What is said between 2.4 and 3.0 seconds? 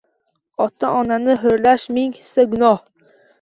gunoh.